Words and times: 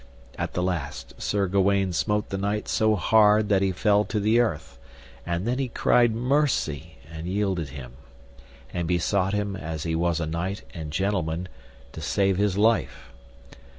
At 0.35 0.53
the 0.53 0.63
last 0.63 1.21
Sir 1.21 1.45
Gawaine 1.47 1.93
smote 1.93 2.29
the 2.29 2.37
knight 2.39 2.67
so 2.67 2.95
hard 2.95 3.49
that 3.49 3.61
he 3.61 3.71
fell 3.71 4.03
to 4.05 4.19
the 4.19 4.39
earth, 4.39 4.79
and 5.27 5.45
then 5.45 5.59
he 5.59 5.67
cried 5.67 6.15
mercy, 6.15 6.97
and 7.13 7.27
yielded 7.27 7.69
him, 7.69 7.93
and 8.73 8.87
besought 8.87 9.35
him 9.35 9.55
as 9.55 9.83
he 9.83 9.93
was 9.93 10.19
a 10.19 10.25
knight 10.25 10.63
and 10.73 10.89
gentleman, 10.89 11.47
to 11.91 12.01
save 12.01 12.37
his 12.39 12.57
life. 12.57 13.13